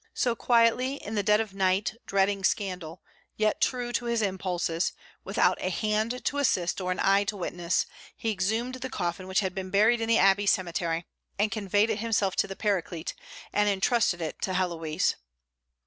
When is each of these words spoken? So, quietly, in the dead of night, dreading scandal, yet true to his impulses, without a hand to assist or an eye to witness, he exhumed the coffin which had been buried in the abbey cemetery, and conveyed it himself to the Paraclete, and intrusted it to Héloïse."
So, 0.15 0.33
quietly, 0.35 0.95
in 0.95 1.13
the 1.13 1.21
dead 1.21 1.39
of 1.39 1.53
night, 1.53 1.93
dreading 2.07 2.43
scandal, 2.43 3.03
yet 3.37 3.61
true 3.61 3.91
to 3.93 4.05
his 4.05 4.23
impulses, 4.23 4.93
without 5.23 5.59
a 5.61 5.69
hand 5.69 6.25
to 6.25 6.39
assist 6.39 6.81
or 6.81 6.91
an 6.91 6.99
eye 6.99 7.23
to 7.25 7.37
witness, 7.37 7.85
he 8.17 8.31
exhumed 8.31 8.73
the 8.73 8.89
coffin 8.89 9.27
which 9.27 9.41
had 9.41 9.53
been 9.53 9.69
buried 9.69 10.01
in 10.01 10.09
the 10.09 10.17
abbey 10.17 10.47
cemetery, 10.47 11.05
and 11.37 11.51
conveyed 11.51 11.91
it 11.91 11.99
himself 11.99 12.35
to 12.37 12.47
the 12.47 12.55
Paraclete, 12.55 13.13
and 13.53 13.69
intrusted 13.69 14.21
it 14.23 14.41
to 14.41 14.53
Héloïse." 14.53 15.13